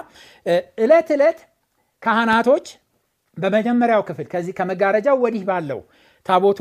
[0.79, 1.41] ዕለት ዕለት
[2.05, 2.67] ካህናቶች
[3.37, 5.81] በመጀመሪያው ክፍል ከዚህ ከመጋረጃው ወዲህ ባለው
[6.27, 6.61] ታቦቱ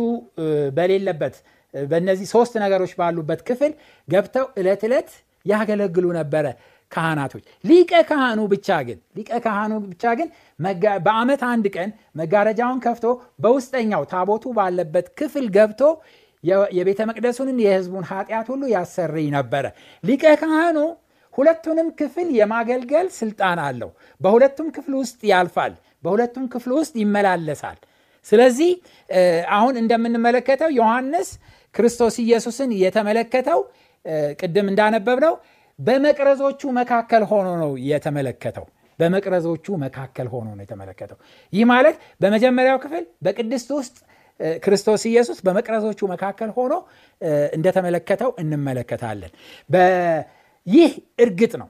[0.77, 1.35] በሌለበት
[1.73, 3.71] በእነዚህ ሶስት ነገሮች ባሉበት ክፍል
[4.07, 5.11] ገብተው ዕለት ዕለት
[5.45, 6.45] ያገለግሉ ነበረ
[6.91, 10.27] ካህናቶች። ሊቀ ካህኑ ብቻ ግን ሊቀ ካህኑ ብቻ ግን
[11.05, 13.05] በአመት አንድ ቀን መጋረጃውን ከፍቶ
[13.43, 15.81] በውስጠኛው ታቦቱ ባለበት ክፍል ገብቶ
[16.77, 19.65] የቤተ መቅደሱንን የህዝቡን ኃጢአት ሁሉ ያሰርይ ነበረ።
[20.03, 20.77] ሊቀ ካህኑ
[21.33, 23.89] ሁለቱንም ክፍል የማገልገል ስልጣን አለው።
[24.21, 27.77] በሁለቱም ክፍል ውስጥ ያልፋል በሁለቱም ክፍል ውስጥ ይመላለሳል።
[28.27, 28.71] ስለዚህ
[29.55, 31.29] አሁን እንደምንመለከተው ዮሐንስ
[31.75, 33.59] ክርስቶስ ኢየሱስን የተመለከተው
[34.39, 35.33] ቅድም እንዳነበብ ነው
[35.79, 38.65] በመቅረዞቹ መካከል ሆኖ ነው የተመለከተው።
[38.99, 41.17] በመቅረዞቹ መካከል ሆኖ ነው የተመለከተው።
[41.53, 43.95] ይህ ማለት በመጀመሪያው ክፍል በቅድስት ውስጥ
[44.63, 46.73] ክርስቶስ ኢየሱስ በመቅረዞቹ መካከል ሆኖ
[47.57, 49.31] እንደተመለከተው እንመለከታለን
[50.67, 51.69] ይህ እርግጥ ነው።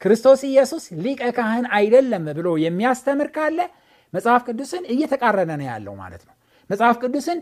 [0.00, 3.58] ክርስቶስ ኢየሱስ ሊቀ ካህን አይደለም ብሎ የሚያስተምር ካለ
[4.14, 6.34] መጽሐፍ ቅዱስን እየተቃረነ ነው ያለው ማለት ነው።
[6.70, 7.38] መጽሐፍ ቅዱስን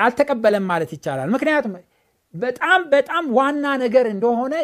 [0.00, 1.74] አልተቀበለም ማለት ይቻላል። ምክንያቱም
[2.34, 4.54] በጣም በጣም ዋና ነገር እንደሆነ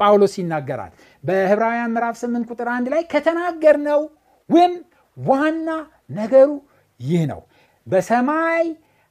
[0.00, 0.92] ጳውሎስ ይናገራል።
[1.24, 4.00] በህብራውያን ምዕራፍ 8 ቁጥር አንድ ላይ ከተናገርነው
[4.50, 4.74] ወይም
[5.16, 5.68] ዋና
[6.16, 6.48] ነገሩ
[7.00, 7.40] ይህ ነው።
[7.86, 8.64] በሰማይ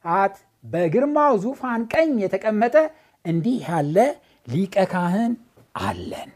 [0.06, 2.76] አት በግርማው ዙፋን ቀኝ የተቀመጠ
[3.26, 3.98] እንዲህ ያለ
[4.48, 5.34] ሊቀ ካህን
[5.84, 6.30] አለን።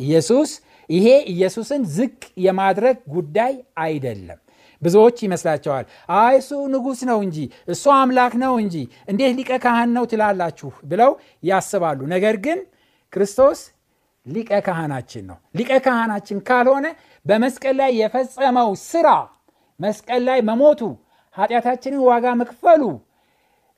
[0.00, 0.50] ኢየሱስ
[0.90, 4.38] ይሄ ኢየሱስን ዝቅ የማድረግ ጉዳይ አይደለም።
[4.82, 5.84] ብዙዎች ይመስላቸዋል
[6.18, 8.76] አይ እሱ ንጉሥ ነው እንጂ እሱ አምላክ ነው እንጂ
[9.08, 11.12] እንዴት ሊቀ ካህን ነው ትላላችሁ ብለው
[11.44, 12.60] ያስባሉ። ነገር ግን
[13.12, 13.60] ክርስቶስ
[14.26, 16.86] ሊቀ ካህናችን ነው። ሊቀ ካህናችን ካልሆነ
[17.26, 19.08] በመስቀል ላይ የፈጸመው ስራ
[19.80, 20.80] መስቀል ላይ መሞቱ
[21.36, 22.82] ኃጢአታችንን ዋጋ መክፈሉ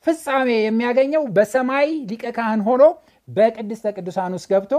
[0.07, 2.83] ፍጻሜ የሚያገኘው በሰማይ ሊቀ ካህን ሆኖ
[3.29, 4.73] በቅድስተ ቅዱሳን ውስጥ ገብቶ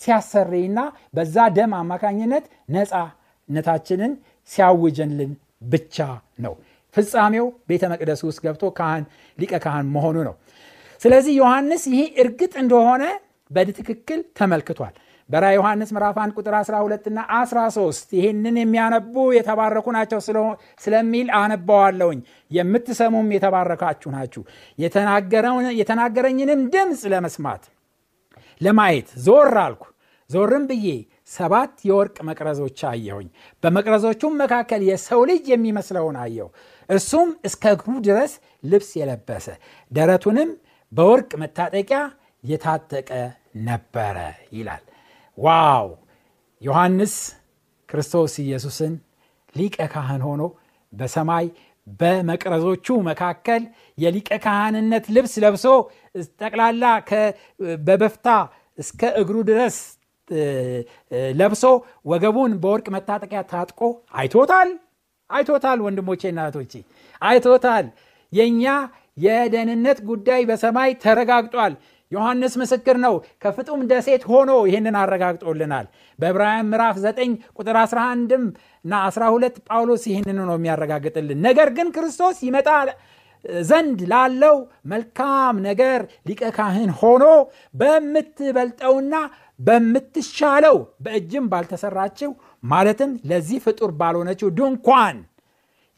[0.00, 0.80] ሲያሰርይና
[1.16, 4.12] በዛ ደም አማካኝነት ነፃነታችንን
[4.50, 5.32] ሲያውጀንልን
[5.66, 5.96] ብቻ
[6.44, 6.54] ነው።
[6.96, 9.04] ፍጻሜው ቤተ መቅደስ ውስጥ ገብቶ ካህን
[9.38, 10.34] ሊቀ ካህን መሆኑ ነው።
[11.00, 13.02] ስለዚህ ዮሐንስ ይሄ እርግጥ እንደሆነ
[13.50, 14.94] በትክክል ተመልክቷል
[15.30, 20.20] በራ ዮሐንስ ምዕራፍ 1 ቁጥር 12 እና 13 ይህንን የሚያነቡ የተባረኩ ናቸው
[20.84, 24.42] ስለሚል አነባዋለውኝ የምትሰሙም የተባረካችሁ ናችሁ።
[25.78, 27.64] የተናገረኝንም ድምፅ ለመስማት
[28.60, 29.84] ለማየት ዞር አልኩ።
[30.30, 30.86] ዞርም ብዬ
[31.30, 33.28] ሰባት የወርቅ መቅረዞች አየሁኝ።
[33.62, 36.48] በመቅረዞቹም መካከል የሰው ልጅ የሚመስለውን አየው
[36.88, 38.32] እርሱም እስከ እግሩ ድረስ
[38.64, 39.46] ልብስ የለበሰ
[39.92, 40.50] ደረቱንም
[40.92, 42.00] በወርቅ መታጠቂያ
[42.44, 43.10] የታጠቀ
[43.68, 44.16] ነበረ
[44.52, 44.84] ይላል
[45.38, 45.86] ዋው!
[46.62, 47.14] ዮሐንስ
[47.88, 48.94] ክርስቶስ ኢየሱስን
[49.54, 50.42] ሊቀ ካህን ሆኖ
[50.92, 51.46] በሰማይ
[52.00, 53.62] በመቅረዞቹ መካከል
[53.98, 55.64] የሊቀ ካህንነት ልብስ ለብሶ
[56.40, 56.84] ጠቅላላ
[57.86, 58.26] በበፍታ
[58.78, 59.76] እስከ እግሩ ድረስ
[61.40, 61.62] ለብሶ
[62.06, 63.80] ወገቡን በወርቅ መታጠቂያ ታጥቆ
[64.14, 64.70] አይቶታል?
[65.30, 66.72] አይቶታል ወንድሞቼ እናቶቼ
[67.22, 67.86] አይቶታል።
[68.32, 68.64] የእኛ
[69.18, 71.72] የደህንነት ጉዳይ በሰማይ ተረጋግጧል
[72.12, 75.86] ዮሐንስ ምስክር ነው። ከፍጡም ደሴት ሆኖ ይህንን አረጋግጦልናል።
[76.18, 78.32] በዕብራውያን ምዕራፍ 9 ቁጥር 11
[78.84, 82.68] እና 12 ጳውሎስ ይህንን ነው የሚያረጋግጥልን። ነገር ግን ክርስቶስ ይመጣ
[83.64, 84.56] ዘንድ ላለው
[84.92, 87.24] መልካም ነገር ሊቀ ካህን ሆኖ
[87.74, 89.14] በምትበልጠውና
[89.60, 92.30] በምትሻለው በእጅም ባልተሰራችው
[92.62, 95.18] ማለትም ለዚህ ፍጡር ባልሆነችው ድንኳን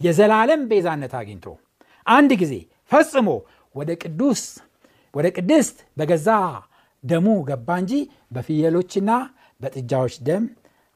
[0.01, 1.46] የዘላለም ቤዛነት አግኝቶ
[2.07, 2.55] አንድ ጊዜ
[2.92, 3.29] ፈጽሞ
[3.75, 4.42] ወደ ቅዱስ
[5.14, 6.29] ወደ ቅድስት በገዛ
[7.05, 7.92] ደሙ ገባ እንጂ
[8.33, 9.11] በፍየሎችና
[9.61, 10.44] በጥጃዎች ደም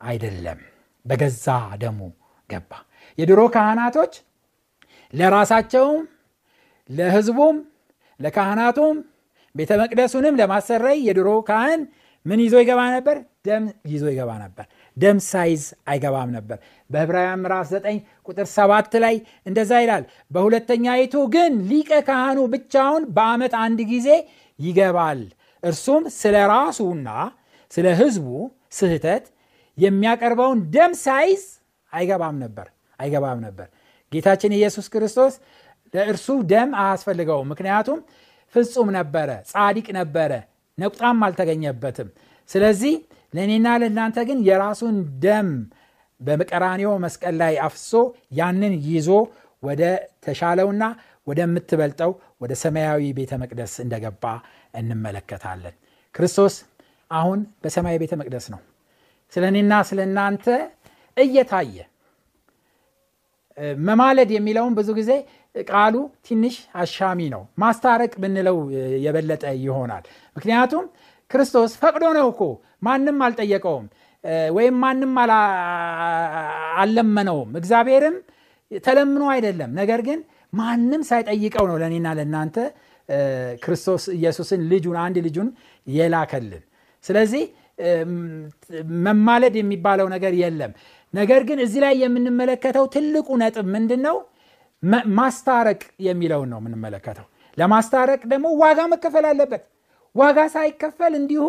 [0.00, 0.60] አይደለም።
[1.06, 1.46] በገዛ
[1.82, 2.00] ደሙ
[2.50, 2.70] ገባ።
[3.18, 4.12] የድሮ ካህናቶች
[5.12, 6.02] ለራሳቸውም
[6.90, 7.56] ለህዝቡም
[8.20, 8.96] ለካህናቱም
[9.54, 11.82] ቤተ መቅደሱንም ለማሰረይ የድሮ ካህን
[12.26, 13.16] ምን ይዞ ይገባ ነበር?
[13.46, 16.58] ደም ይዞ ይገባ ነበር ደም ሳይዝ አይገባም ነበር።
[16.90, 17.96] በዕብራውያን ምዕራፍ 9
[18.28, 19.14] ቁጥር 7 ላይ
[19.46, 24.08] እንደዛ ይላል በሁለተኛይቱ ግን ሊቀ ካህኑ ብቻውን በአመት አንድ ጊዜ
[24.58, 25.20] ይገባል።
[25.62, 27.08] እርሱም ስለ ራሱና
[27.72, 28.26] ስለ ህዝቡ
[28.72, 29.24] ስህተት
[29.78, 31.42] የሚያቀርበውን ደም ሳይዝ
[31.92, 32.66] አይገባም ነበር
[32.98, 33.68] አይገባም ነበር።
[34.12, 35.34] ጌታችን ኢየሱስ ክርስቶስ
[35.94, 37.98] ለእርሱ ደም አያስፈልገውም ምክንያቱም
[38.54, 40.32] ፍጹም ነበረ ጻዲቅ ነበረ
[40.78, 42.08] ነቁጣም አልተገኘበትም።
[42.50, 42.94] ስለዚህ
[43.34, 45.48] ለእኔና ለእናንተ ግን የራሱን ደም
[46.20, 47.92] በቀራኒዮ መስቀል ላይ አፍሶ
[48.32, 49.08] ያንን ይዞ
[49.62, 49.82] ወደ
[50.24, 50.84] ተሻለውና
[51.26, 54.24] ወደምትበልጠው ወደ ሰማያዊ ቤተ መቅደስ እንደገባ
[54.74, 55.74] እንመለከታለን
[56.14, 56.54] ክርስቶስ
[57.10, 58.60] አሁን በሰማያዊ ቤተ መቅደስ ነው
[59.32, 60.46] ስለ እኔና ስለ እናንተ
[61.16, 61.76] እየታየ
[63.80, 65.10] መማለድ የሚለውን ብዙ ጊዜ
[65.54, 65.94] ቃሉ
[66.26, 68.56] ትንሽ አሻሚ ነው። ማስታረቅ ብንለው
[69.04, 70.04] የበለጠ ይሆናል።
[70.36, 70.84] ምክንያቱም
[71.30, 72.40] ክርስቶስ ፈቅዶ ነው እኮ
[72.84, 73.86] ማንም አልጠየቀውም
[74.54, 75.12] ወይም ማንም
[76.76, 78.16] አልለመነውም። እግዚአብሔርም
[78.84, 80.20] ተለምኖ አይደለም። ነገር ግን
[80.52, 82.56] ማንም ሳይጠይቀው ነው ለእኔና ለእናንተ
[83.62, 85.48] ክርስቶስ ኢየሱስን ልጁን አንድ ልጁን
[85.86, 86.62] የላከልን።
[87.04, 87.42] ስለዚህ
[89.06, 90.72] መማለድ የሚባለው ነገር የለም።
[91.14, 94.16] ነገር ግን እዚህ ላይ የምንመለከተው ትልቁ ነጥብ ምንድን ነው?
[95.18, 97.26] ማስታረቅ የሚለውን ነው የምንመለከተው።
[97.58, 99.62] ለማስታረቅ ደግሞ ዋጋ መከፈል አለበት።
[100.16, 101.44] ዋጋ ሳይከፈል እንዲሁ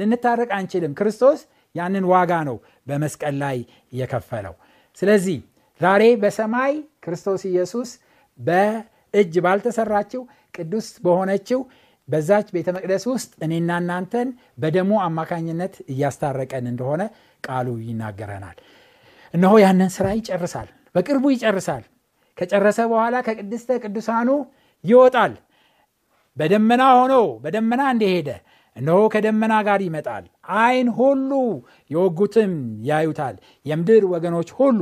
[0.00, 1.40] ልንታረቅ አንችልም። ክርስቶስ
[1.74, 3.58] ያንን ዋጋ ነው በመስቀል ላይ
[3.92, 4.54] የከፈለው።
[4.98, 5.38] ስለዚህ
[5.80, 6.72] ዛሬ በሰማይ
[7.04, 7.90] ክርስቶስ ኢየሱስ
[8.38, 10.22] በእጅ ባልተሰራችው
[10.54, 11.60] ቅዱስ በሆነችው
[12.08, 14.28] በዛች ቤተ መቅደስ ውስጥ እኔና እናንተን
[14.62, 17.02] በደሞ አማካኝነት እያስታረቀን እንደሆነ
[17.44, 18.56] ቃሉ ይናገረናል።
[19.34, 21.84] እነሆ ያንን ስራ ይጨርሳል፣ በቅርቡ ይጨርሳል።
[22.38, 24.28] ከጨረሰ በኋላ ከቅድስተ ቅዱሳኑ
[24.84, 25.32] ይወጣል።
[26.36, 28.28] በደመና ሆኖ በደመና እንደሄደ
[28.80, 30.24] እነሆ ከደመና ጋር ይመጣል።
[30.58, 31.30] ዓይን ሁሉ
[31.90, 32.52] የወጉትም
[32.88, 34.80] ያዩታል፣ የምድር ወገኖች ሁሉ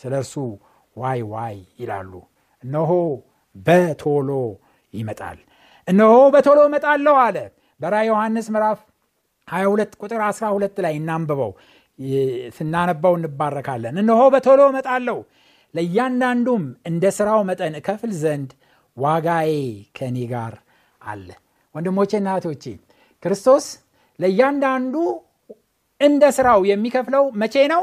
[0.00, 0.34] ስለ እርሱ
[0.96, 2.12] ዋይ ዋይ ይላሉ።
[2.62, 2.90] እነሆ
[3.56, 4.30] በቶሎ
[4.94, 5.38] ይመጣል።
[5.88, 7.36] እነሆ በቶሎ እመጣለሁ አለ።
[7.80, 8.80] በራዕይ ዮሐንስ ምዕራፍ
[9.48, 11.52] 22 ቁጥር 12 ላይ እናንብበው፣
[12.56, 15.18] ስናነባው እንባረካለን። እነሆ በቶሎ እመጣለሁ
[15.74, 18.50] ለእያንዳንዱም እንደ ሥራው መጠን እከፍል ዘንድ
[18.96, 19.52] ዋጋዬ
[19.96, 20.54] ከእኔ ጋር
[21.00, 21.28] አለ።
[21.74, 22.64] ወንድሞቼና እህቶቼ
[23.24, 23.66] ክርስቶስ
[24.18, 24.94] ለእያንዳንዱ
[26.00, 27.82] እንደ ሥራው የሚከፍለው መቼ ነው?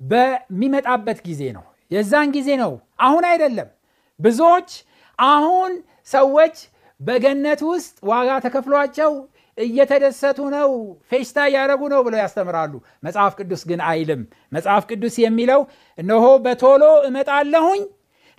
[0.00, 2.72] በሚመጣበት ጊዜ ነው። የዛን ጊዜ ነው፣
[3.06, 3.68] አሁን አይደለም።
[4.20, 4.70] ብዙዎች
[5.18, 5.72] አሁን
[6.08, 6.56] ሰዎች
[7.00, 9.12] በገነት ውስጥ ዋጋ ተከፍሏቸው
[9.58, 10.70] እየተደሰቱ ነው፣
[11.10, 12.72] ፌሽታ እያደረጉ ነው ብለው ያስተምራሉ።
[13.06, 15.60] መጽሐፍ ቅዱስ ግን አይልም። መጽሐፍ ቅዱስ የሚለው
[15.98, 17.82] እነሆ በቶሎ እመጣለሁኝ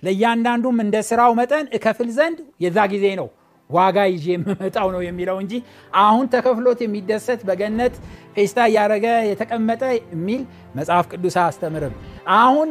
[0.02, 3.28] ለእያንዳንዱም እንደ ስራው መጠን እከፍል ዘንድ የዛ ጊዜ ነው
[3.70, 5.54] ዋጋ ይዤ የምመጣው ነው የሚለው እንጂ
[6.00, 7.94] አሁን ተከፍሎት የሚደሰት በገነት
[8.36, 10.42] ፌስታ እያደረገ የተቀመጠ የሚል
[10.78, 11.94] መጽሐፍ ቅዱስ አያስተምርም።
[12.38, 12.68] አሁን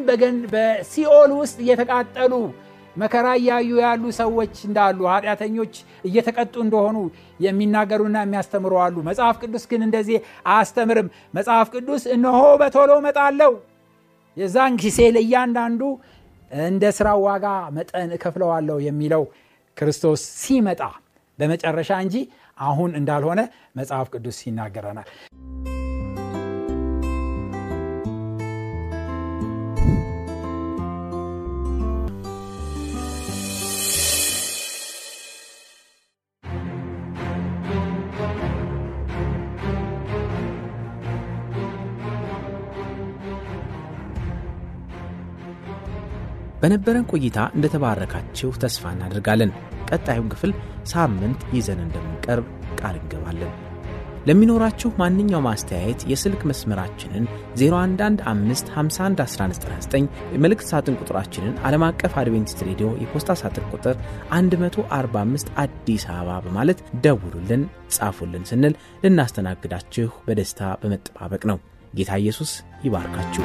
[0.53, 2.33] በሲኦል ውስጥ እየተቃጠሉ
[2.95, 5.73] መከራ እያዩ ያሉ ሰዎች እንዳሉ ኃጢአተኞች
[6.07, 6.97] እየተቀጡ እንደሆኑ
[7.39, 10.17] የሚናገሩና የሚያስተምሩ አሉ። መጽሐፍ ቅዱስ ግን እንደዚህ
[10.49, 13.51] አያስተምርም። መጽሐፍ ቅዱስ እነሆ በቶሎ እመጣለሁ፣
[14.37, 15.81] የዛን ጊዜ ለእያንዳንዱ
[16.51, 17.45] እንደ ስራው ዋጋ
[17.77, 19.23] መጠን እከፍለዋለሁ የሚለው
[19.77, 20.81] ክርስቶስ ሲመጣ
[21.39, 22.15] በመጨረሻ እንጂ
[22.59, 23.41] አሁን እንዳልሆነ
[23.75, 25.09] መጽሐፍ ቅዱስ ይናገረናል።
[46.61, 49.51] በነበረን ቆይታ እንደተባረካችሁ ተስፋ እናደርጋለን።
[49.89, 50.51] ቀጣዩን ክፍል
[50.91, 52.45] ሳምንት ይዘን እንደምንቀርብ
[52.79, 53.51] ቃል እንገባለን።
[54.27, 57.25] ለሚኖራችሁ ማንኛውም አስተያየት የስልክ መስመራችንን
[57.59, 63.95] 0115511199 የመልእክት ሳጥን ቁጥራችንን ዓለም አቀፍ አድቬንቲስት ሬዲዮ የፖስታ ሳጥን ቁጥር
[64.33, 67.63] 145 አዲስ አበባ በማለት ደውሉልን፣
[67.97, 68.73] ጻፉልን ስንል
[69.05, 71.59] ልናስተናግዳችሁ በደስታ በመጠባበቅ ነው።
[71.93, 72.51] ጌታ ኢየሱስ
[72.85, 73.43] ይባርካችሁ።